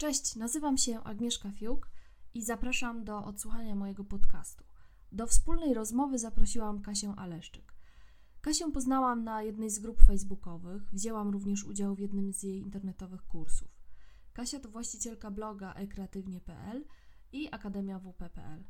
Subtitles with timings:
[0.00, 1.90] Cześć, nazywam się Agnieszka Fiuk
[2.34, 4.64] i zapraszam do odsłuchania mojego podcastu.
[5.12, 7.74] Do wspólnej rozmowy zaprosiłam Kasię Aleszczyk.
[8.40, 13.26] Kasię poznałam na jednej z grup facebookowych, wzięłam również udział w jednym z jej internetowych
[13.26, 13.68] kursów.
[14.32, 16.84] Kasia to właścicielka bloga ekreatywnie.pl
[17.32, 18.64] i Akademia WP.pl.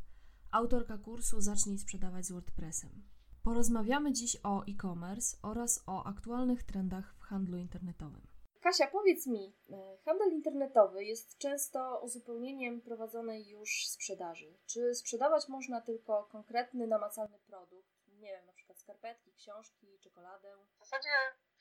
[0.50, 3.02] Autorka kursu Zacznij sprzedawać z WordPressem.
[3.42, 8.29] Porozmawiamy dziś o e-commerce oraz o aktualnych trendach w handlu internetowym.
[8.60, 14.58] Kasia, powiedz mi, e, handel internetowy jest często uzupełnieniem prowadzonej już sprzedaży.
[14.66, 17.90] Czy sprzedawać można tylko konkretny, namacalny produkt?
[18.06, 20.56] Nie wiem, na przykład skarpetki, książki, czekoladę?
[20.76, 21.08] W zasadzie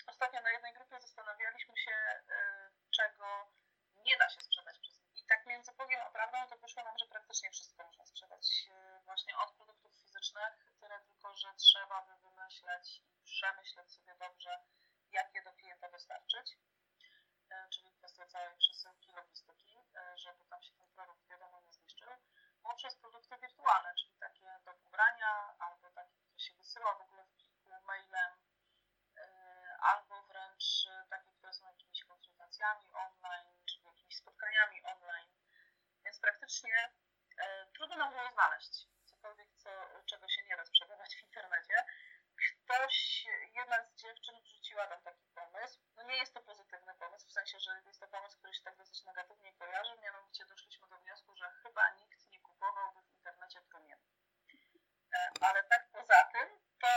[0.07, 3.25] ostatnio na jednej grupie zastanawialiśmy się, e, czego
[4.05, 7.05] nie da się sprzedać przez I tak między Bogiem a prawdą to wyszło nam, że
[7.05, 13.03] praktycznie wszystko można sprzedać e, właśnie od produktów fizycznych, tyle tylko, że trzeba by wymyśleć
[13.13, 14.59] i przemyśleć sobie dobrze,
[15.11, 16.57] jak je do klienta dostarczyć
[17.69, 22.09] czyli kwestia całej przesyłki logistyki, e, żeby tam się ten produkt wiadomo nie zniszczył,
[22.63, 27.33] poprzez produkty wirtualne, czyli takie do pobrania albo takie, które się wysyła w ogóle w
[27.33, 28.31] pliku mailem,
[29.17, 35.31] e, albo wręcz takie, które są jakimiś konsultacjami online, czyli jakimiś spotkaniami online.
[36.05, 36.89] Więc praktycznie
[37.75, 39.69] trudno nam było znaleźć cokolwiek, co,
[40.05, 41.85] czego się nie da sprzedawać w internecie.
[42.63, 45.79] Ktoś, jedna z dziewczyn wrzuciła nam taki pomysł.
[45.95, 48.77] No nie jest to pozytywny pomysł, w sensie, że jest to pomysł, który się tak
[48.77, 49.97] dosyć negatywnie kojarzy.
[50.01, 53.99] Mianowicie doszliśmy do wniosku, że chyba nikt nie kupowałby w internecie trumien.
[55.13, 56.47] E, ale tak poza tym,
[56.81, 56.87] to,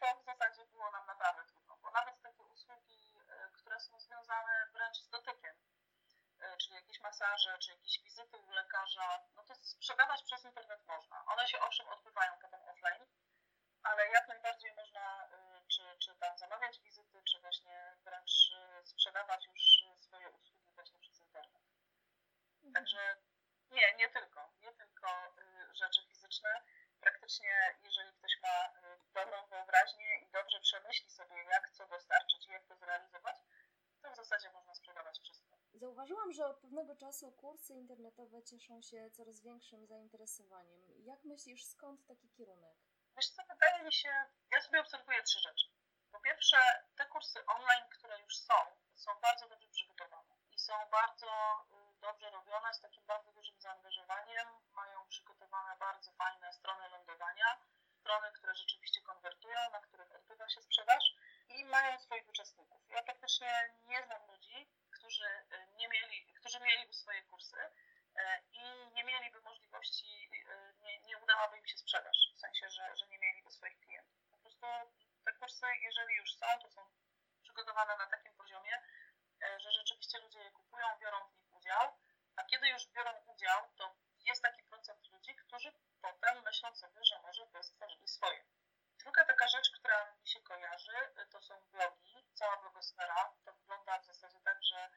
[0.00, 4.66] to w zasadzie było nam naprawdę trudno, bo nawet takie usługi, e, które są związane
[4.72, 5.54] wręcz z dotykiem,
[6.40, 11.24] e, czyli jakieś masaże, czy jakieś wizyty u lekarza, no to sprzedawać przez internet można.
[11.26, 13.06] One się owszem odbywają potem offline,
[13.82, 15.28] ale jak najbardziej można
[15.68, 18.52] czy, czy tam zamawiać wizyty, czy właśnie wręcz
[18.84, 21.62] sprzedawać już swoje usługi właśnie przez internet.
[22.56, 22.74] Mhm.
[22.74, 23.16] Także
[23.70, 25.08] nie, nie tylko, nie tylko
[25.38, 26.62] y, rzeczy fizyczne.
[27.00, 32.52] Praktycznie, jeżeli ktoś ma y, dobrą wyobraźnię i dobrze przemyśli sobie, jak co dostarczyć i
[32.52, 33.36] jak to zrealizować,
[34.02, 35.56] to w zasadzie można sprzedawać wszystko.
[36.08, 40.80] Zauważyłam, że od pewnego czasu kursy internetowe cieszą się coraz większym zainteresowaniem.
[41.04, 42.76] Jak myślisz, skąd taki kierunek?
[43.16, 44.08] Wiesz co, wydaje mi się,
[44.50, 45.66] ja sobie obserwuję trzy rzeczy.
[46.12, 46.56] Po pierwsze,
[46.96, 48.54] te kursy online, które już są,
[48.94, 51.30] są bardzo dobrze przygotowane i są bardzo
[51.70, 54.48] y, dobrze robione, z takim bardzo dużym zaangażowaniem.
[54.72, 57.58] Mają przygotowane bardzo fajne strony lądowania,
[58.00, 61.04] strony, które rzeczywiście konwertują, na których odbywa się sprzedaż
[61.48, 62.80] i mają swoich uczestników.
[62.90, 63.52] Ja praktycznie
[63.86, 65.28] nie znam ludzi, którzy
[66.48, 68.22] którzy mieli swoje kursy y,
[68.52, 70.30] i nie mieliby możliwości,
[70.80, 74.18] nie, nie udałaby im się sprzedaż, w sensie, że, że nie mieliby swoich klientów.
[74.30, 74.66] Po prostu
[75.24, 76.80] te kursy, jeżeli już są, to są
[77.42, 78.82] przygotowane na takim poziomie,
[79.42, 81.98] e, że rzeczywiście ludzie je kupują, biorą w nich udział,
[82.36, 83.94] a kiedy już biorą udział, to
[84.24, 85.72] jest taki procent ludzi, którzy
[86.02, 88.44] potem myślą sobie, że może by stworzyli swoje.
[88.98, 93.34] Druga taka rzecz, która mi się kojarzy, e, to są blogi, cała blogosfera.
[93.44, 94.90] To wygląda w zasadzie tak, że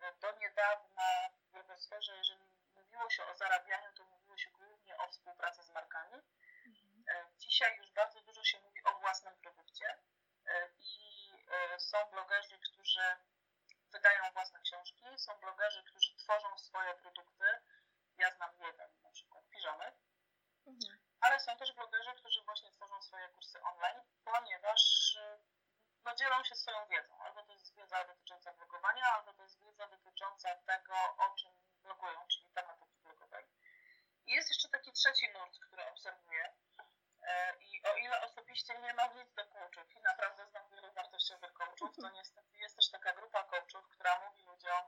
[0.00, 5.08] e, do niedawna w blogosferze, jeżeli mówiło się o zarabianiu, to mówiło się głównie o
[5.08, 6.22] współpracy z markami.
[6.66, 7.38] Mhm.
[7.38, 9.98] Dzisiaj już bardzo dużo się mówi o własnym produkcie
[10.78, 10.88] i
[11.78, 13.16] są blogerzy, którzy
[13.92, 17.44] wydają własne książki, są blogerzy, którzy tworzą swoje produkty.
[18.18, 19.84] Ja znam jeden, na przykład piżamy.
[20.66, 20.98] Mhm.
[21.20, 24.82] Ale są też blogerzy, którzy właśnie tworzą swoje kursy online, ponieważ
[26.04, 27.22] no, dzielą się swoją wiedzą.
[27.22, 32.26] Albo to jest wiedza dotycząca blogowania, albo to jest wiedza dotycząca tego, o czym blogują,
[32.28, 33.46] czyli tematyki blogowej.
[34.26, 36.54] I jest jeszcze taki trzeci nurt, który obserwuję,
[37.28, 41.52] E, I o ile osobiście nie mam nic do coachów i naprawdę znam wielu wartościowych
[41.52, 44.82] coachów, to niestety jest też taka grupa coachów, która mówi ludziom,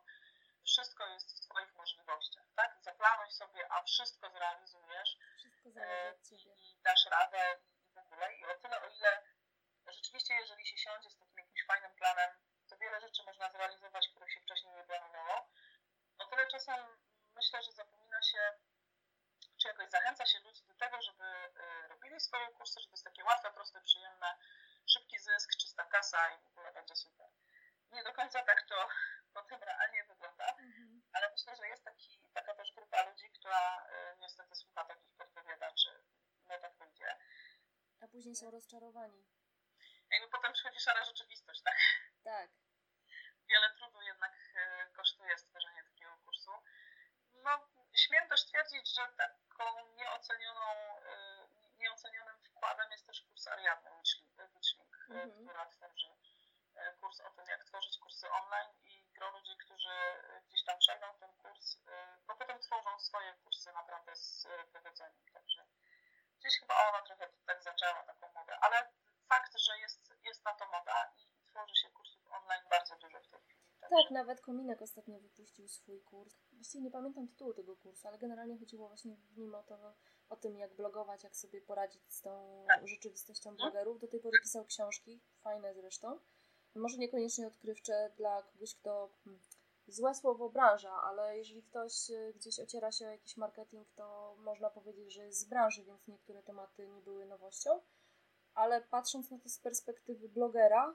[0.64, 2.78] wszystko jest w Twoich możliwościach, tak?
[2.80, 8.34] Zaplanuj sobie, a wszystko zrealizujesz wszystko e, i, i dasz radę i w ogóle.
[8.34, 9.22] I o tyle, o ile
[9.86, 12.30] rzeczywiście, jeżeli się siądzie z takim jakimś fajnym planem,
[12.68, 15.50] to wiele rzeczy można zrealizować, których się wcześniej nie planowało.
[16.18, 16.98] O tyle czasem
[17.34, 18.52] myślę, że zapomina się
[19.60, 23.04] czy jakoś zachęca się ludzi do tego, żeby y, robili swoje kursy, że to jest
[23.04, 24.38] takie łatwe, proste, przyjemne,
[24.86, 27.26] szybki zysk, czysta kasa i w ogóle będzie super.
[27.92, 28.88] Nie do końca tak to
[29.34, 31.02] potem realnie wygląda, mhm.
[31.12, 36.04] ale myślę, że jest taki, taka też grupa ludzi, która y, niestety słucha takich podpowiadaczy,
[36.48, 37.16] no tak będzie.
[38.00, 39.24] A później są rozczarowani.
[40.10, 41.76] Jakby potem przychodzi szara rzeczywistość, tak?
[42.24, 42.50] Tak.
[43.48, 46.50] Wiele trudu jednak y, kosztuje stworzenie takiego kursu.
[47.44, 47.50] No,
[47.94, 49.64] śmiem też twierdzić, że taką
[49.94, 53.90] nieocenioną, y, nieocenionym wkładem jest też kurs Ariadny
[54.54, 55.46] Witchling, y, mhm.
[55.46, 56.08] która tworzy
[57.00, 59.96] kurs o tym, jak tworzyć kursy online i gro ludzi, którzy
[60.48, 61.76] gdzieś tam przejdą ten kurs,
[62.26, 64.46] bo potem tworzą swoje kursy naprawdę z
[66.40, 68.76] gdzieś chyba ona trochę tak zaczęła taką modę, ale
[69.28, 73.28] fakt, że jest, jest na to moda i tworzy się kursów online bardzo dużo w
[73.28, 73.60] tej chwili.
[73.80, 76.34] Tak, nawet Kominek ostatnio wypuścił swój kurs.
[76.52, 79.94] Właściwie nie pamiętam tytułu tego kursu, ale generalnie chodziło właśnie w nim o to,
[80.28, 82.88] o tym, jak blogować, jak sobie poradzić z tą tak.
[82.88, 83.72] rzeczywistością mhm.
[83.72, 84.00] blogerów.
[84.00, 86.20] Do tej pory pisał książki, fajne zresztą.
[86.74, 89.42] Może niekoniecznie odkrywcze dla kogoś, kto hmm,
[89.90, 94.70] złe słowo branża, ale jeżeli ktoś e, gdzieś ociera się o jakiś marketing, to można
[94.70, 97.80] powiedzieć, że jest z branży, więc niektóre tematy nie były nowością.
[98.54, 100.94] Ale patrząc na to z perspektywy blogera,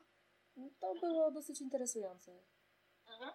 [0.79, 2.31] to było dosyć interesujące.
[3.07, 3.31] Mhm.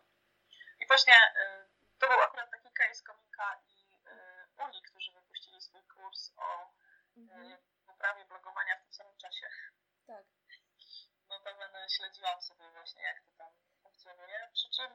[0.81, 5.83] I właśnie y, to był akurat taki case Komika i y, Uli, którzy wypuścili swój
[5.83, 6.73] kurs o
[7.17, 7.59] y, mhm.
[7.87, 9.47] poprawie blogowania w tym samym czasie.
[10.07, 10.25] Tak.
[11.29, 13.53] No to będę śledziłam sobie właśnie, jak to tam
[13.83, 14.51] funkcjonuje.
[14.53, 14.91] Przy czym,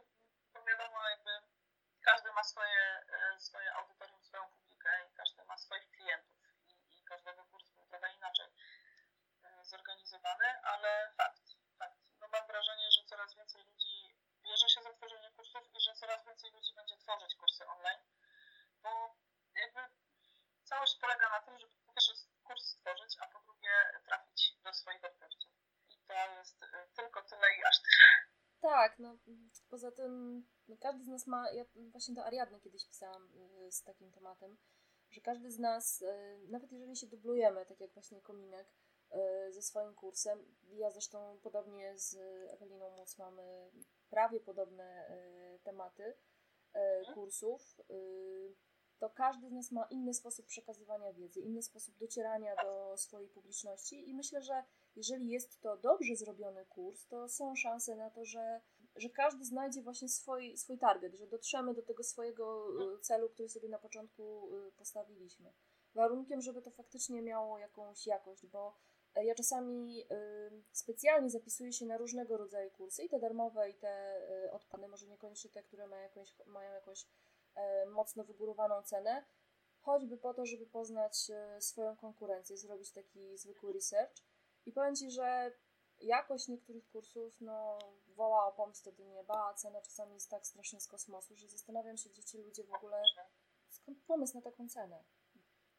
[2.06, 3.06] każdy ma swoje,
[3.38, 6.38] swoje audytorium, swoją publikę i każdy ma swoich klientów
[6.68, 8.48] i, i każdego kurs był trochę inaczej
[9.64, 12.00] zorganizowany, ale fakt, fakt.
[12.22, 16.26] No mam wrażenie, że coraz więcej ludzi bierze się za tworzenie kursów i że coraz
[16.26, 18.02] więcej ludzi będzie tworzyć kursy online,
[18.84, 19.16] bo
[19.56, 19.82] jakby
[20.64, 22.14] całość polega na tym, żeby po pierwsze
[22.44, 25.52] kurs stworzyć, a po drugie trafić do swoich odbiorców.
[25.90, 28.06] I to jest y, tylko tyle i aż tyle.
[28.62, 29.18] Tak, no
[29.76, 33.24] poza tym no, każdy z nas ma, ja właśnie do Ariadny kiedyś pisałam
[33.68, 34.58] y, z takim tematem,
[35.10, 38.68] że każdy z nas, y, nawet jeżeli się dublujemy, tak jak właśnie Kominek,
[39.50, 40.56] ze swoim kursem.
[40.64, 42.16] Ja zresztą podobnie z
[42.50, 43.72] Eweliną Móc mamy
[44.10, 45.10] prawie podobne
[45.64, 46.18] tematy
[46.74, 47.16] mhm.
[47.16, 47.78] kursów,
[49.00, 54.10] to każdy z nas ma inny sposób przekazywania wiedzy, inny sposób docierania do swojej publiczności
[54.10, 54.64] i myślę, że
[54.96, 58.62] jeżeli jest to dobrze zrobiony kurs, to są szanse na to, że,
[58.96, 63.02] że każdy znajdzie właśnie swój, swój target, że dotrzemy do tego swojego mhm.
[63.02, 65.54] celu, który sobie na początku postawiliśmy.
[65.96, 68.76] Warunkiem, żeby to faktycznie miało jakąś jakość, bo
[69.24, 70.04] ja czasami
[70.72, 74.22] specjalnie zapisuję się na różnego rodzaju kursy, i te darmowe, i te
[74.52, 77.08] odpady, może niekoniecznie te, które mają jakąś, mają jakąś
[77.56, 79.26] e, mocno wygórowaną cenę,
[79.80, 84.16] choćby po to, żeby poznać e, swoją konkurencję, zrobić taki zwykły research.
[84.66, 85.52] I powiem Ci, że
[86.06, 90.82] jakość niektórych kursów no, woła o pomstę do nieba, a cena czasami jest tak strasznie
[90.82, 93.04] z kosmosu, że zastanawiam się, gdzie ci ludzie w ogóle,
[93.70, 95.04] skąd pomysł na taką cenę.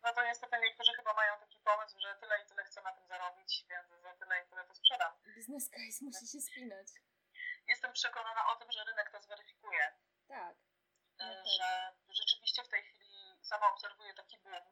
[0.03, 3.07] No to niestety niektórzy chyba mają taki pomysł, że tyle i tyle chcę na tym
[3.07, 5.13] zarobić, więc za tyle i tyle to sprzedam.
[5.35, 6.89] Biznes case musi się spinać.
[7.69, 9.93] Jestem przekonana o tym, że rynek to zweryfikuje.
[10.29, 10.57] Tak.
[11.19, 14.63] No że rzeczywiście w tej chwili sama obserwuję taki boom.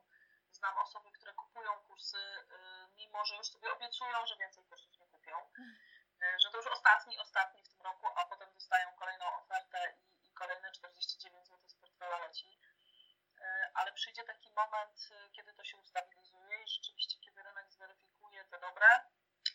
[0.53, 5.04] Znam osoby, które kupują kursy, y, mimo że już sobie obiecują, że więcej kursów nie
[5.25, 5.37] kupią.
[6.23, 10.29] Y, że to już ostatni, ostatni w tym roku, a potem dostają kolejną ofertę i,
[10.29, 12.61] i kolejne 49 zł z portfela leci
[13.45, 18.45] E, ale przyjdzie taki moment, e, kiedy to się ustabilizuje i rzeczywiście, kiedy rynek zweryfikuje
[18.45, 18.87] te dobre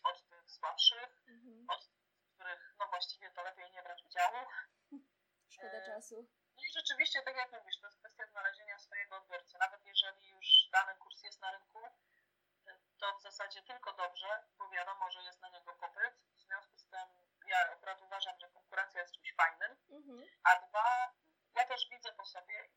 [0.03, 1.65] od tych słabszych, mhm.
[1.69, 1.89] od
[2.33, 4.37] których no właściwie to lepiej nie brać udziału.
[5.53, 6.27] Szkoda e, czasu.
[6.57, 9.57] No i rzeczywiście, tak jak mówisz, to jest kwestia znalezienia swojego odbiorcy.
[9.57, 11.78] Nawet jeżeli już dany kurs jest na rynku,
[12.99, 16.13] to w zasadzie tylko dobrze, bo wiadomo, że jest na niego popyt.
[16.35, 17.07] W związku z tym
[17.45, 19.77] ja akurat uważam, że konkurencja jest czymś fajnym.
[19.89, 20.27] Mhm.
[20.43, 21.13] A dwa,
[21.55, 22.69] ja też widzę po sobie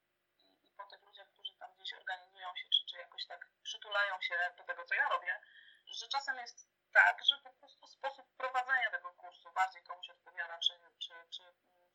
[0.76, 4.64] po tych ludziach, którzy tam gdzieś organizują się, czy, czy jakoś tak przytulają się do
[4.64, 5.40] tego, co ja robię,
[5.86, 10.72] że czasem jest tak, że po prostu sposób prowadzenia tego kursu bardziej komuś odpowiada, czy,
[10.98, 11.42] czy, czy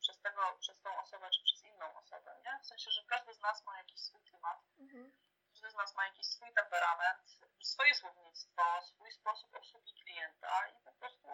[0.00, 2.58] przez, tego, przez tą osobę, czy przez inną osobę, nie?
[2.62, 5.12] W sensie, że każdy z nas ma jakiś swój klimat, mhm.
[5.50, 7.37] każdy z nas ma jakiś swój temperament,
[7.68, 11.28] swoje słownictwo, swój sposób obsługi klienta i po prostu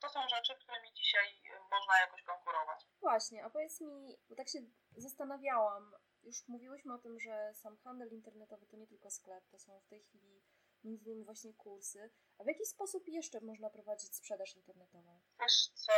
[0.00, 2.86] to są rzeczy, którymi dzisiaj można jakoś konkurować.
[3.00, 4.58] Właśnie, a powiedz mi, bo tak się
[4.96, 9.80] zastanawiałam, już mówiłyśmy o tym, że sam handel internetowy to nie tylko sklep, to są
[9.80, 10.42] w tej chwili
[10.84, 12.10] między innymi właśnie kursy.
[12.38, 15.20] A w jaki sposób jeszcze można prowadzić sprzedaż internetową?
[15.40, 15.92] Wiesz co,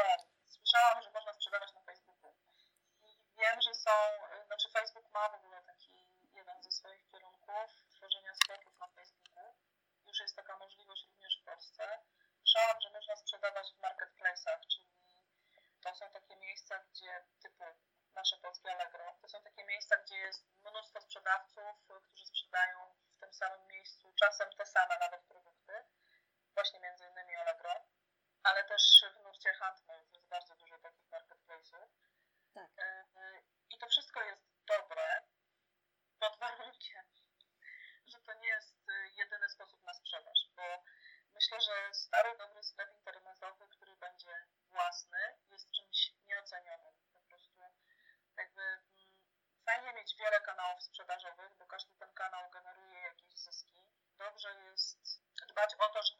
[0.48, 2.34] słyszałam, że można sprzedawać na Facebooku.
[3.02, 3.06] I
[3.38, 3.90] wiem, że są,
[4.46, 7.40] znaczy Facebook ma w ogóle taki jeden ze swoich kierunków
[7.90, 8.69] tworzenia Facebooku.
[10.20, 11.98] Już jest taka możliwość również w Polsce.
[12.38, 14.86] Słyszałam, że można sprzedawać w marketplace'ach, czyli
[15.82, 17.64] to są takie miejsca, gdzie typu
[18.14, 19.18] nasze polskie Allegro.
[19.22, 22.78] To są takie miejsca, gdzie jest mnóstwo sprzedawców, którzy sprzedają
[23.16, 25.72] w tym samym miejscu czasem te same nawet produkty,
[26.54, 27.74] właśnie między innymi Allegro,
[28.42, 30.19] ale też w nurcie handmade
[41.50, 45.18] myślę, że stary, dobry sklep internetowy, który będzie własny,
[45.50, 46.94] jest czymś nieocenionym.
[47.14, 47.62] Po prostu
[48.36, 48.82] jakby mm,
[49.64, 53.82] fajnie mieć wiele kanałów sprzedażowych, bo każdy ten kanał generuje jakieś zyski.
[54.18, 56.19] Dobrze jest dbać o to, żeby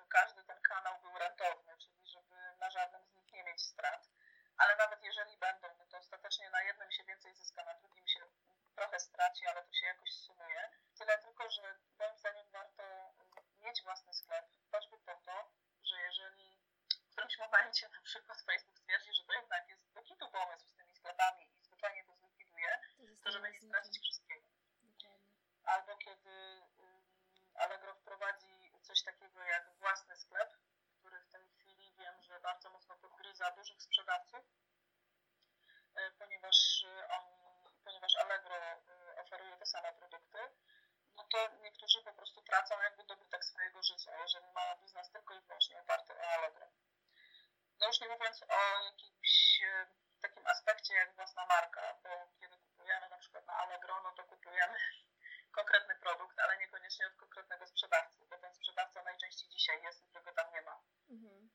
[43.41, 46.67] dobytek swojego życia, jeżeli mają biznes tylko i wyłącznie oparty o Allegro.
[47.81, 49.87] No już nie mówiąc o jakimś e,
[50.21, 54.79] takim aspekcie jak własna marka, bo kiedy kupujemy na przykład na Allegro, no to kupujemy
[55.59, 60.53] konkretny produkt, ale niekoniecznie od konkretnego sprzedawcy, bo ten sprzedawca najczęściej dzisiaj jest, którego tam
[60.53, 60.83] nie ma.
[61.11, 61.51] Mhm.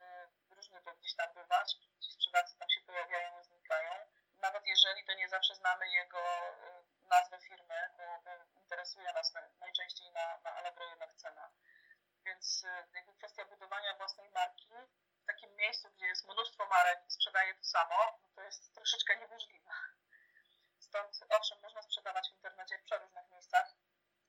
[0.00, 3.92] E, różnie to gdzieś tam bywa, ci sprzedawcy tam się pojawiają, znikają.
[4.38, 8.30] Nawet jeżeli to nie zawsze znamy jego e, nazwę firmy, bo, bo
[8.60, 9.34] interesuje nas
[9.70, 11.50] najczęściej na, na Allegro jednak cena.
[12.26, 14.74] Więc e, jakby kwestia budowania własnej marki
[15.22, 19.16] w takim miejscu, gdzie jest mnóstwo marek i sprzedaje to samo, no to jest troszeczkę
[19.16, 19.70] niemożliwe.
[20.78, 23.74] Stąd owszem, można sprzedawać w internecie w przeróżnych miejscach,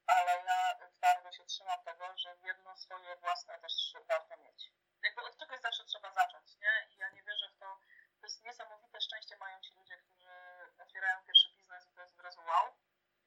[0.06, 4.72] ale ja twardo się trzymam tego, że jedno swoje własne też warto mieć.
[5.02, 6.86] Jakby od czegoś zawsze trzeba zacząć, nie?
[6.90, 7.78] I ja nie wierzę w to,
[8.20, 10.30] to jest niesamowite szczęście mają ci ludzie, którzy
[10.78, 12.76] otwierają pierwszy biznes i to jest od razu wow.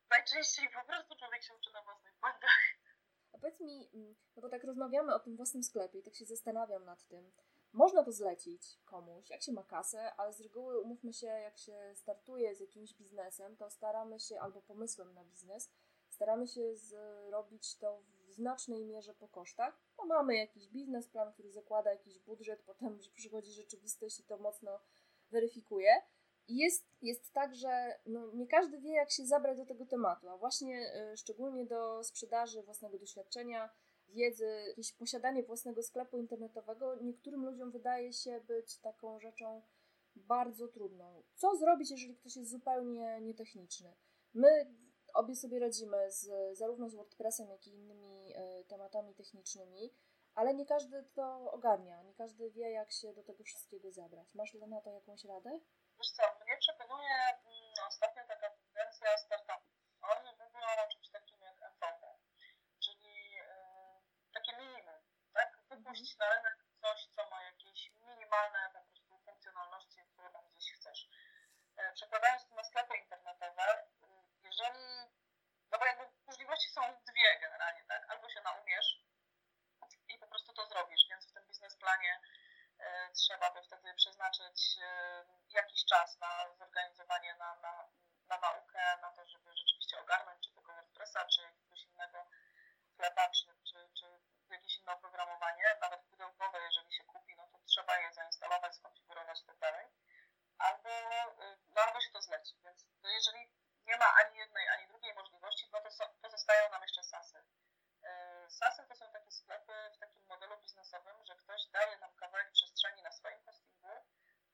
[0.09, 2.59] Najczęściej po prostu człowiek się uczy na własnych błędach.
[3.93, 7.31] Mm, no bo tak rozmawiamy o tym własnym sklepie i tak się zastanawiam nad tym,
[7.75, 11.91] można to zlecić komuś, jak się ma kasę, ale z reguły umówmy się, jak się
[11.95, 15.69] startuje z jakimś biznesem, to staramy się, albo pomysłem na biznes,
[16.09, 21.91] staramy się zrobić to w znacznej mierze po kosztach, bo mamy jakiś biznesplan, który zakłada
[21.91, 24.79] jakiś budżet, potem przychodzi rzeczywistość i to mocno
[25.31, 26.01] weryfikuje.
[26.47, 30.37] Jest, jest tak, że no, nie każdy wie, jak się zabrać do tego tematu, a
[30.37, 33.69] właśnie y, szczególnie do sprzedaży własnego doświadczenia,
[34.09, 39.61] wiedzy, jakieś posiadanie własnego sklepu internetowego niektórym ludziom wydaje się być taką rzeczą
[40.15, 41.23] bardzo trudną.
[41.35, 43.93] Co zrobić, jeżeli ktoś jest zupełnie nietechniczny?
[44.33, 44.75] My
[45.13, 49.93] obie sobie radzimy z, zarówno z WordPressem, jak i innymi y, tematami technicznymi,
[50.35, 54.35] ale nie każdy to ogarnia, nie każdy wie, jak się do tego wszystkiego zabrać.
[54.35, 55.59] Masz na to jakąś radę?
[55.99, 59.75] Wiesz co, mnie przekonuje mm, ostatnio taka tendencja startupów.
[60.01, 62.07] Oni mówią o czymś takim jak MVP,
[62.79, 63.43] czyli yy,
[64.33, 65.01] takie minimum,
[65.33, 65.59] tak?
[65.69, 66.19] Wypuścić mhm.
[66.19, 71.09] na rynek coś, co ma jakieś minimalne po prostu funkcjonalności, które tam gdzieś chcesz.
[71.77, 74.07] Yy, przekładając to na sklepy internetowe, yy,
[74.43, 74.85] jeżeli,
[75.71, 78.11] no bo jakby możliwości są dwie generalnie, tak?
[78.11, 79.05] Albo się naumiesz
[80.07, 82.24] i po prostu to zrobisz, więc w tym biznesplanie E,
[83.15, 87.89] trzeba by wtedy przeznaczyć e, jakiś czas na zorganizowanie, na, na,
[88.27, 92.27] na naukę, na to, żeby rzeczywiście ogarnąć czy tego WordPressa, czy jakiegoś innego
[92.93, 94.05] sklepa, czy, czy, czy
[94.49, 99.45] jakieś inne oprogramowanie, nawet pudełkowe, jeżeli się kupi, no to trzeba je zainstalować, skonfigurować i
[99.45, 99.89] tak.
[100.57, 103.51] Albo, e, no albo się to zleci, więc jeżeli
[103.87, 105.89] nie ma ani jednej, ani drugiej możliwości, no to
[106.21, 107.43] pozostają nam jeszcze SASy.
[108.49, 113.01] SASy to są takie sklepy w takim modelu biznesowym, że ktoś daje nam kawałek przestrzeni
[113.01, 114.05] na swoim hostingu,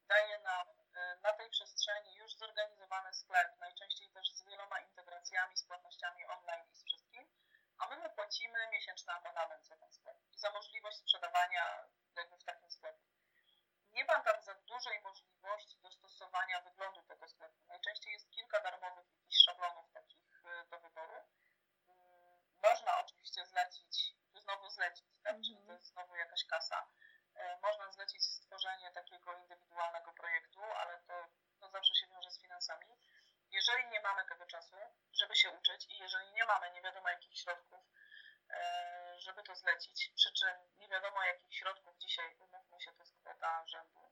[0.08, 5.64] daje nam e, na tej przestrzeni już zorganizowany sklep, najczęściej też z wieloma integracjami, z
[5.64, 7.28] płatnościami online i z wszystkim,
[7.78, 12.44] a my mu płacimy miesięczny abonament za ten sklep i za możliwość sprzedawania jakby w
[12.44, 13.06] takim sklepie.
[13.92, 17.58] Nie ma tam za dużej możliwości dostosowania wyglądu tego sklepu.
[17.68, 21.16] Najczęściej jest kilka darmowych jakichś szablonów takich e, do wyboru
[22.64, 25.34] można oczywiście zlecić, znowu zlecić, tak?
[25.34, 25.46] Mm -hmm.
[25.46, 26.88] czyli to jest znowu jakaś kasa.
[27.36, 31.28] E, można zlecić stworzenie takiego indywidualnego projektu, ale to,
[31.60, 32.88] to zawsze się wiąże z finansami.
[33.52, 34.76] Jeżeli nie mamy tego czasu,
[35.14, 37.84] żeby się uczyć i jeżeli nie mamy nie wiadomo jakich środków,
[38.50, 43.16] e, żeby to zlecić, przy czym nie wiadomo jakich środków dzisiaj, umówmy się, to jest
[43.16, 44.12] kwota rzędu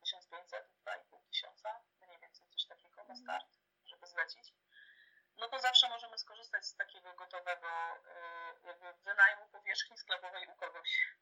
[0.00, 3.18] 1500, 2,5 tysiąca, mniej więcej coś takiego na mhm.
[3.18, 3.46] start,
[3.86, 4.54] żeby zlecić
[5.40, 11.16] no to zawsze możemy skorzystać z takiego gotowego y, jakby wynajmu powierzchni sklepowej u kogoś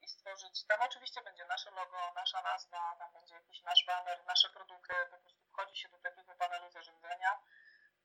[0.00, 4.50] i stworzyć, tam oczywiście będzie nasze logo, nasza nazwa, tam będzie jakiś nasz banner, nasze
[4.50, 7.38] produkty, po prostu wchodzi się do takiego panelu zarządzania,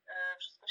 [0.07, 0.67] y, wszystko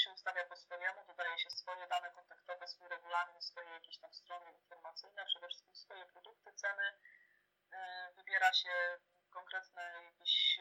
[0.59, 5.75] swojemu, dodaje się swoje dane kontaktowe, swój regulamin, swoje jakieś tam strony informacyjne, przede wszystkim
[5.75, 6.83] swoje produkty, ceny,
[7.73, 8.99] y, wybiera się
[9.29, 10.59] konkretne jakieś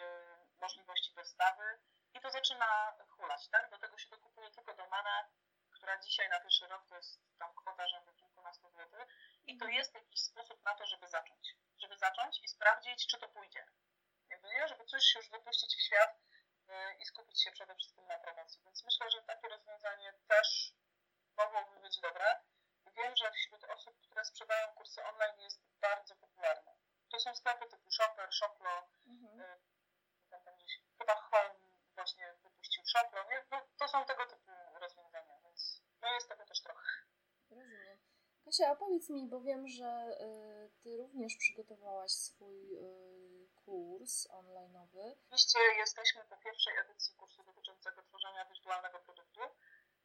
[0.60, 1.78] możliwości dostawy,
[2.14, 3.70] i to zaczyna hulać, tak?
[3.70, 5.28] Do tego się dokupuje tylko domenę,
[5.70, 9.06] która dzisiaj na pierwszy rok to jest tam kwota rzędu kilkunastu 14 zł
[9.46, 11.56] i to jest jakiś sposób na to, żeby zacząć.
[11.78, 13.66] Żeby zacząć i sprawdzić, czy to pójdzie.
[14.30, 16.20] Jakby nie, żeby coś już wypuścić w świat
[17.00, 18.62] i skupić się przede wszystkim na promocji.
[18.64, 20.74] Więc myślę, że takie rozwiązanie też
[21.36, 22.40] mogłoby być dobre.
[22.96, 26.72] Wiem, że wśród osób, które sprzedają kursy online jest bardzo popularne.
[27.10, 29.40] To są sklepy typu Shopper, Shoplo, Mhm.
[29.40, 29.60] y,
[30.30, 31.54] tam, tam gdzieś, chyba Home
[31.94, 33.24] właśnie wypuścił Shoplo.
[33.24, 33.44] Nie?
[33.50, 36.86] No, to są tego typu rozwiązania, więc no jest tego też trochę.
[37.50, 37.98] Rozumiem.
[38.44, 43.07] Kasia, a powiedz mi, bo wiem, że y, ty również przygotowałaś swój y,
[43.68, 45.04] kurs online'owy.
[45.26, 49.40] Oczywiście jesteśmy po pierwszej edycji kursu dotyczącego tworzenia wirtualnego produktu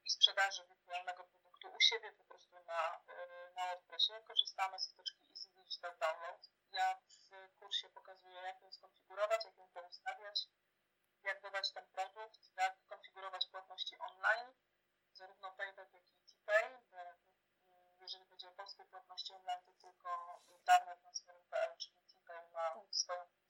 [0.06, 4.14] i sprzedaży wirtualnego produktu u siebie po prostu na, y, na WordPressie.
[4.28, 6.50] Korzystamy z wtyczki Easy Digital Download.
[6.72, 10.48] Ja w kursie pokazuję, jak ją skonfigurować, jak ją poustawiać,
[11.24, 14.54] jak dodać ten produkt, jak konfigurować płatności online,
[15.14, 17.18] zarówno Payback, jak i TPay, mm,
[18.00, 23.43] jeżeli chodzi o polskie płatności online, to tylko darmotransfery.pl, czyli TPay ma swoją wtyczkę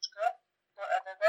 [0.84, 1.24] do EDD.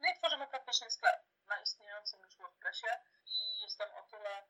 [0.00, 2.86] No i tworzymy praktycznie sklep na istniejącym już WordPressie
[3.26, 4.42] i jestem o tyle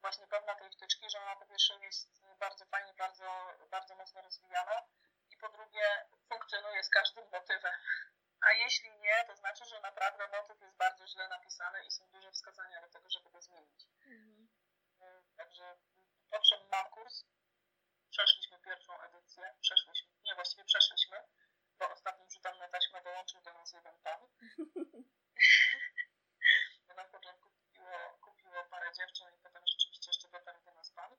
[0.00, 2.08] właśnie pewna tej wtyczki, że ona po pierwsze jest
[2.38, 3.28] bardzo fajnie, bardzo,
[3.70, 4.82] bardzo mocno rozwijana
[5.30, 7.74] i po drugie funkcjonuje z każdym motywem.
[8.40, 12.30] A jeśli nie, to znaczy, że naprawdę motyw jest bardzo źle napisany i są duże
[12.32, 13.86] wskazania do tego, żeby go zmienić.
[14.06, 14.48] Mhm.
[15.36, 15.76] Także
[16.48, 17.24] czym mam kurs,
[18.10, 21.16] przeszliśmy pierwszą edycję, przeszliśmy, nie właściwie przeszliśmy,
[21.78, 24.20] bo ostatnim rzutem na taśmę dołączył do nas jeden pan.
[26.88, 31.10] Bo na początku kupiło, kupiło parę dziewczyn i potem rzeczywiście jeszcze dotarł do nas pan.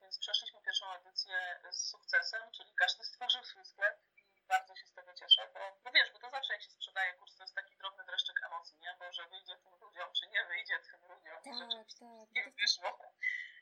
[0.00, 4.92] Więc przeszliśmy pierwszą edycję z sukcesem, czyli każdy stworzył swój sklep i bardzo się z
[4.92, 7.76] tego cieszę, bo no wiesz, bo to zawsze jak się sprzedaje kurs, to jest taki
[7.76, 8.96] drobny dreszczyk emocji, nie?
[8.98, 11.38] Bo że wyjdzie tym ludziom, czy nie wyjdzie tym ludziom.
[11.44, 12.34] I Tak, tak.
[12.34, 12.98] nie wyszło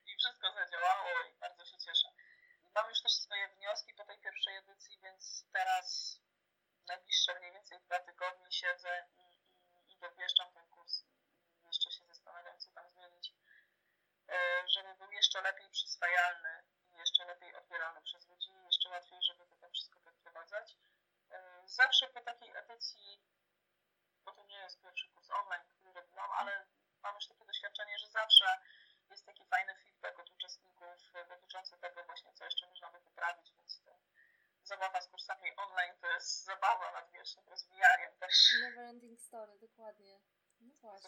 [0.06, 2.08] i wszystko zadziałało i bardzo się cieszę.
[2.74, 5.73] Mam już też swoje wnioski po tej pierwszej edycji, więc teraz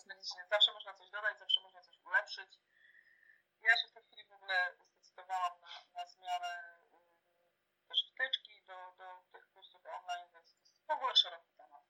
[0.08, 2.50] Faktycznie, zawsze można coś dodać, zawsze można coś ulepszyć.
[3.62, 6.52] Ja się w tej chwili w ogóle zdecydowałam na, na zmianę
[7.84, 11.82] y, też wtyczki do, do tych kursów online, więc to jest w ogóle szeroki temat.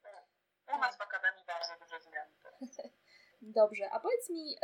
[0.75, 2.61] U nas w Akademii bardzo duże zmiany teraz.
[3.61, 4.57] Dobrze, a powiedz mi,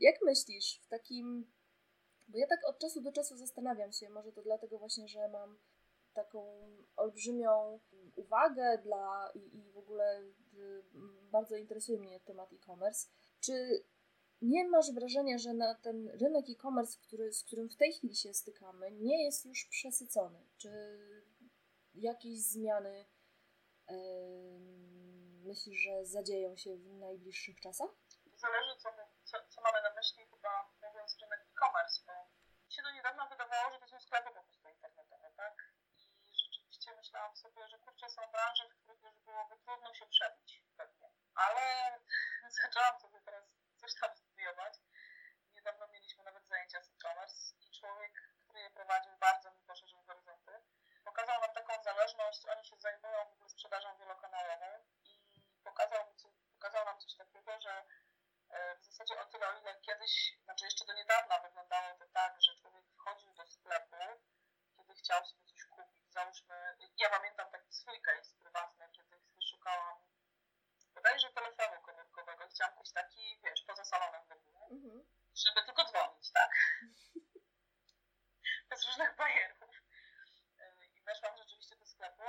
[0.00, 1.52] jak myślisz w takim.
[2.28, 5.58] Bo ja tak od czasu do czasu zastanawiam się, może to dlatego właśnie, że mam
[6.14, 7.80] taką olbrzymią
[8.16, 10.20] uwagę dla i, i w ogóle
[10.54, 10.82] y,
[11.30, 13.08] bardzo interesuje mnie temat e-commerce.
[13.40, 13.84] Czy
[14.42, 18.34] nie masz wrażenia, że na ten rynek e-commerce, który, z którym w tej chwili się
[18.34, 20.46] stykamy, nie jest już przesycony?
[20.56, 20.70] Czy
[21.94, 23.06] jakieś zmiany
[25.44, 27.90] myślisz, że zadzieją się w najbliższych czasach?
[28.34, 28.88] Zależy, co,
[29.24, 30.52] co, co mamy na myśli, chyba
[30.88, 32.12] mówiąc rynek e-commerce, bo
[32.68, 34.59] się do niedawna wydawało, że to są sklepy po prostu
[37.10, 41.08] rzeczywiście myślałam sobie, że kurczę, są branże, w których już byłoby trudno się przebić pewnie.
[41.34, 41.62] Ale
[42.62, 43.44] zaczęłam sobie teraz
[43.76, 44.74] coś tam studiować.
[45.54, 48.12] Niedawno mieliśmy nawet zajęcia z e-commerce i człowiek,
[48.44, 50.52] który je prowadził, bardzo mi poszerzył horyzonty.
[51.04, 54.70] Pokazał nam taką zależność, oni się zajmują w ogóle sprzedażą wielokanałową
[55.04, 56.04] i pokazał,
[56.54, 57.84] pokazał nam coś takiego, że
[58.50, 62.42] e, w zasadzie o tyle, o ile kiedyś, znaczy jeszcze do niedawna wyglądało to tak,
[62.42, 63.96] że człowiek wchodził do sklepu,
[64.76, 65.49] kiedy chciał sobie.
[66.10, 69.20] Załóżmy, ja pamiętam taki swój case prywatny, kiedy
[69.50, 69.98] szukałam
[70.94, 72.48] bodajże telefonu komórkowego.
[72.48, 75.04] Chciałam kupić taki, wiesz, poza salonem w ogóle, Mhm.
[75.34, 76.50] żeby tylko dzwonić, tak?
[78.70, 79.60] Bez różnych bajerów.
[80.58, 82.22] Yy, I weszłam rzeczywiście do sklepu,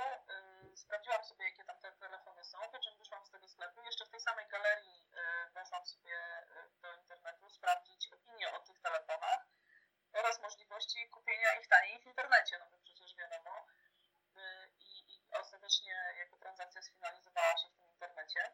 [0.64, 3.82] yy, sprawdziłam sobie, jakie tam te telefony są, po czym wyszłam z tego sklepu.
[3.82, 8.80] Jeszcze w tej samej galerii yy, weszłam sobie yy, do internetu sprawdzić opinie o tych
[8.80, 9.46] telefonach
[10.12, 13.66] oraz możliwości kupienia ich taniej w internecie, no bo przecież wiadomo.
[14.34, 14.42] Yy,
[14.78, 18.52] I, i ostatecznie jako transakcja sfinalizowała się w tym internecie.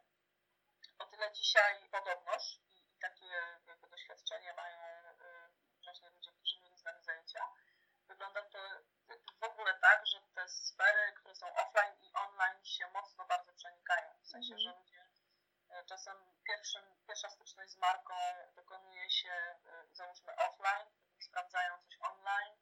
[0.98, 3.26] O tyle dzisiaj podobność i, i takie
[3.66, 5.50] jakby doświadczenie mają y,
[5.84, 7.40] właśnie ludzie, którzy mieli z nami zajęcia.
[8.08, 8.58] Wygląda to
[9.40, 14.14] w ogóle tak, że te sfery, które są offline i online się mocno bardzo przenikają.
[14.22, 14.60] W sensie, Mhm.
[14.60, 15.02] że ludzie
[15.80, 18.14] y, czasem pierwszym, pierwsza styczność z marką
[18.56, 19.32] dokonuje się
[19.92, 22.56] y, załóżmy offline, potem sprawdzają coś online,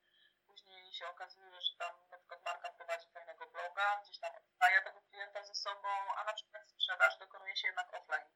[0.46, 5.00] później się okazuje, że tam na przykład marka prowadzi fajnego bloga, gdzieś tam odstaje tego
[5.02, 8.28] klienta ze sobą, a na przykład sprzedaż dokonuje się jednak offline.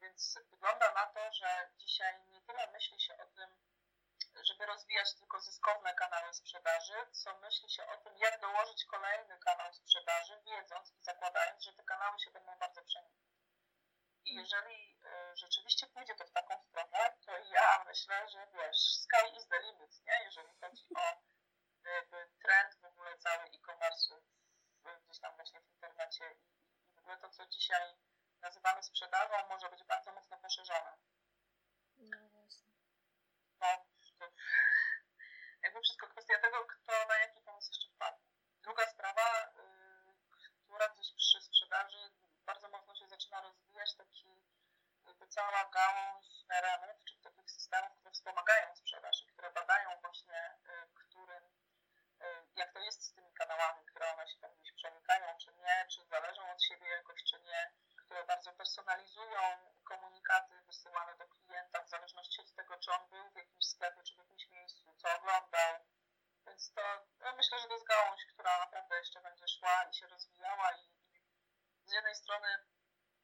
[0.00, 3.48] Więc wygląda na to, że dzisiaj nie tyle myśli się o tym,
[4.42, 9.72] żeby rozwijać tylko zyskowne kanały sprzedaży, co myśli się o tym, jak dołożyć kolejny kanał
[9.72, 13.24] sprzedaży, wiedząc i zakładając, że te kanały się będą bardzo przenikać.
[14.24, 14.98] I jeżeli
[15.32, 19.58] y, rzeczywiście pójdzie to w taką stronę, to ja myślę, że wiesz, sky is the
[19.60, 20.24] limit, nie?
[20.24, 21.24] Jeżeli chodzi o
[21.90, 24.14] jakby trend w ogóle cały e-commerce
[25.04, 26.54] gdzieś tam właśnie w internecie i,
[26.94, 27.96] w ogóle to, co dzisiaj
[28.40, 30.96] nazywamy sprzedażą, może być bardzo mocno poszerzone.
[31.96, 32.68] No właśnie.
[33.60, 33.93] No,
[35.62, 38.28] jakby wszystko kwestia tego, kto na jaki pomysł jeszcze wpadnie.
[38.62, 39.74] Druga sprawa, y,
[40.64, 42.10] która gdzieś przy sprzedaży
[42.46, 44.42] bardzo mocno się zaczyna rozwijać, taki
[45.06, 50.88] jakby cała gałąź CRM-ów, czy takich systemów, które wspomagają sprzedaż i które badają właśnie, y,
[50.94, 51.44] którym,
[52.22, 55.86] y, jak to jest z tymi kanałami, które one się tam gdzieś przenikają, czy nie,
[55.90, 57.72] czy zależą od siebie jakoś, czy nie,
[58.04, 59.40] które bardzo personalizują
[59.84, 64.14] komunikaty wysyłane do klienta w zależności od tego, czy on był w jakimś sklepie, czy
[64.14, 65.74] w jakimś miejscu, co oglądał.
[66.46, 66.80] Więc to
[67.20, 70.84] ja myślę, że to jest gałąź, która naprawdę jeszcze będzie szła i się rozwijała i,
[71.12, 71.22] i
[71.84, 72.48] z jednej strony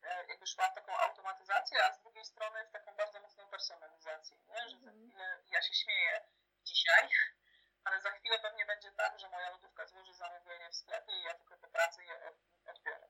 [0.03, 4.37] e, jakby szła w taką automatyzację, a z drugiej strony w taką bardzo mocną personalizację,
[4.49, 4.69] nie?
[4.69, 6.25] że za chwilę, ja się śmieję
[6.65, 7.09] dzisiaj,
[7.85, 11.35] ale za chwilę pewnie będzie tak, że moja lodówka złoży zamówienie w sklepie i ja
[11.35, 12.33] tylko po pracy je
[12.67, 13.10] odbiorę.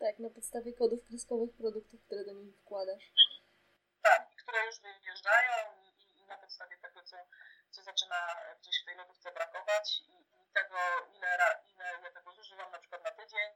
[0.00, 3.12] Tak, na podstawie kodów kreskowych produktów, które do nich wkładasz.
[4.02, 7.16] Tak, które już wyjeżdżają i, i na podstawie tego, co,
[7.70, 8.16] co zaczyna
[8.60, 10.76] gdzieś w tej lodówce brakować i, i tego,
[11.16, 11.28] ile,
[11.74, 13.50] ile ja tego zużywam na przykład na tydzień,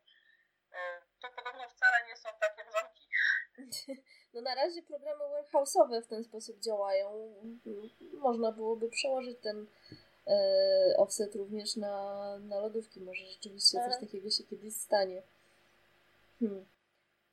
[0.73, 3.09] e, to podobno wcale nie są takie mrzonki.
[4.35, 7.35] No na razie programy warehouse'owe w ten sposób działają.
[8.13, 9.67] Można byłoby przełożyć ten
[10.27, 13.01] e, offset również na, na lodówki.
[13.01, 15.23] Może rzeczywiście coś takiego się kiedyś stanie.
[16.41, 16.67] Hmm.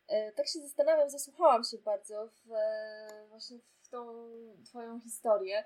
[0.07, 4.29] E, tak się zastanawiam, zasłuchałam się bardzo w, e, właśnie w tą
[4.65, 5.63] Twoją historię.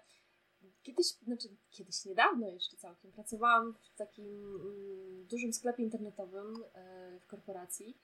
[0.83, 7.27] Kiedyś, znaczy kiedyś niedawno jeszcze całkiem, pracowałam w takim mm, dużym sklepie internetowym e, w
[7.27, 7.97] korporacji.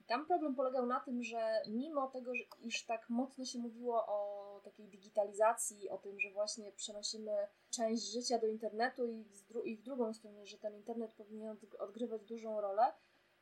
[0.00, 4.60] I tam problem polegał na tym, że mimo tego, iż tak mocno się mówiło o
[4.64, 7.32] takiej digitalizacji, o tym, że właśnie przenosimy
[7.70, 9.24] część życia do internetu i,
[9.64, 12.92] i w drugą stronę, że ten internet powinien odgrywać dużą rolę,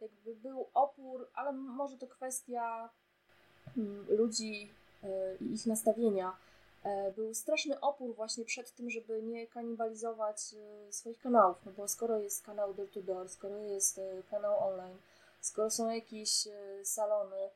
[0.03, 2.91] jakby był opór, ale może to kwestia
[3.77, 4.71] mm, ludzi
[5.03, 6.37] e, i ich nastawienia.
[6.85, 11.89] E, był straszny opór właśnie przed tym, żeby nie kanibalizować e, swoich kanałów, no bo
[11.89, 14.99] skoro jest kanał door to door, skoro jest kanał online,
[15.41, 16.49] skoro są jakieś
[16.85, 17.51] salony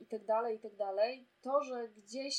[0.00, 2.36] i tak dalej, i tak dalej, to, że gdzieś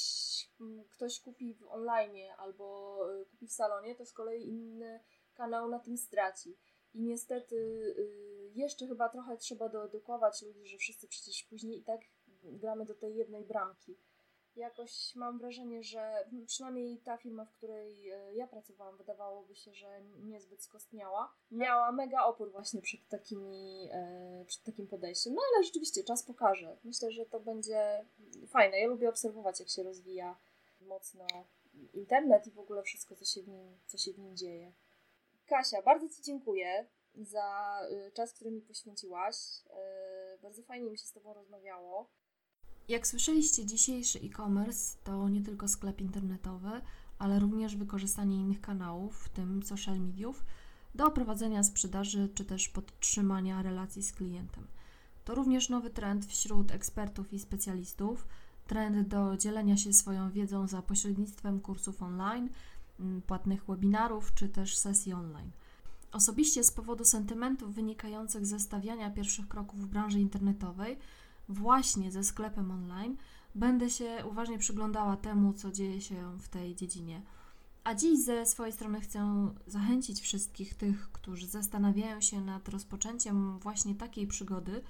[0.89, 2.97] ktoś kupi w online albo
[3.31, 4.99] kupi w salonie, to z kolei inny
[5.35, 6.57] kanał na tym straci.
[6.93, 12.01] I niestety y, jeszcze chyba trochę trzeba doodukować ludzi, że wszyscy przecież później i tak
[12.43, 13.97] gramy do tej jednej bramki.
[14.55, 20.01] Jakoś mam wrażenie, że przynajmniej ta firma, w której y, ja pracowałam, wydawałoby się, że
[20.01, 21.33] niezbyt skostniała.
[21.51, 23.89] Miała mega opór właśnie przed, takimi,
[24.41, 25.33] y, przed takim podejściem.
[25.33, 26.77] No ale rzeczywiście czas pokaże.
[26.83, 28.05] Myślę, że to będzie
[28.47, 28.79] fajne.
[28.79, 30.37] Ja lubię obserwować, jak się rozwija
[30.81, 31.27] mocno
[31.93, 34.73] internet i w ogóle wszystko, co się w nim, co się w nim dzieje.
[35.47, 39.35] Kasia, bardzo Ci dziękuję za y, czas, który mi poświęciłaś.
[39.35, 42.09] Y, bardzo fajnie mi się z Tobą rozmawiało.
[42.87, 46.81] Jak słyszeliście, dzisiejszy e-commerce to nie tylko sklep internetowy,
[47.19, 50.45] ale również wykorzystanie innych kanałów, w tym social mediów,
[50.95, 54.67] do prowadzenia sprzedaży czy też podtrzymania relacji z klientem.
[55.25, 58.27] To również nowy trend wśród ekspertów i specjalistów,
[58.67, 62.49] trend do dzielenia się swoją wiedzą za pośrednictwem kursów online,
[63.27, 65.51] płatnych webinarów czy też sesji online.
[66.11, 70.97] Osobiście z powodu sentymentów wynikających ze stawiania pierwszych kroków w branży internetowej,
[71.49, 73.17] właśnie ze sklepem online,
[73.55, 77.21] będę się uważnie przyglądała temu, co dzieje się w tej dziedzinie.
[77.83, 83.95] A dziś ze swojej strony chcę zachęcić wszystkich tych, którzy zastanawiają się nad rozpoczęciem właśnie
[83.95, 84.81] takiej przygody,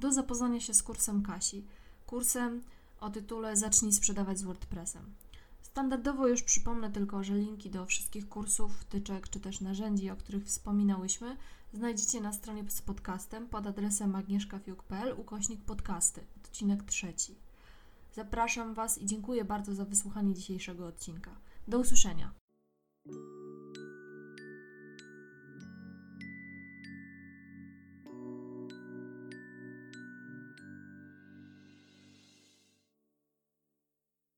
[0.00, 1.64] do zapoznania się z kursem Kasi.
[2.06, 2.62] Kursem
[3.00, 5.02] o tytule Zacznij sprzedawać z WordPressem.
[5.72, 10.44] Standardowo już przypomnę tylko, że linki do wszystkich kursów, wtyczek czy też narzędzi, o których
[10.44, 11.36] wspominałyśmy,
[11.72, 17.34] znajdziecie na stronie z podcastem pod adresem agnieszkafiuk.pl ukośnik podcasty, odcinek trzeci.
[18.14, 21.30] Zapraszam Was i dziękuję bardzo za wysłuchanie dzisiejszego odcinka.
[21.68, 22.34] Do usłyszenia.